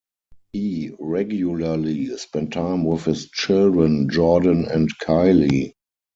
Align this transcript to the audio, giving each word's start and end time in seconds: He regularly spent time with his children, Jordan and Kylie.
He 0.51 0.89
regularly 0.97 2.17
spent 2.17 2.53
time 2.53 2.85
with 2.85 3.05
his 3.05 3.29
children, 3.29 4.09
Jordan 4.09 4.65
and 4.65 4.89
Kylie. 4.97 5.73